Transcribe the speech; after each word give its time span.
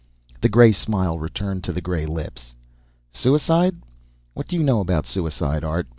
The 0.39 0.49
gray 0.49 0.71
smile 0.71 1.19
returned 1.19 1.63
to 1.65 1.71
the 1.71 1.79
gray 1.79 2.07
lips. 2.07 2.55
"Suicide? 3.11 3.83
What 4.33 4.47
do 4.47 4.55
you 4.55 4.63
know 4.63 4.79
about 4.79 5.05
suicide, 5.05 5.63
Art? 5.63 5.85